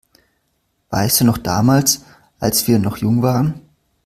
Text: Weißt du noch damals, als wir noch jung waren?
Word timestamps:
Weißt 0.89 1.21
du 1.21 1.25
noch 1.25 1.37
damals, 1.37 2.03
als 2.39 2.67
wir 2.67 2.79
noch 2.79 2.97
jung 2.97 3.21
waren? 3.21 3.61